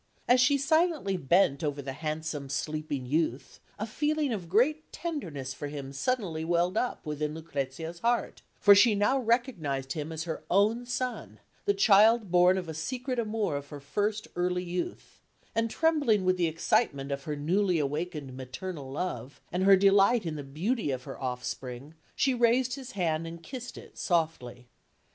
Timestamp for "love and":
18.91-19.65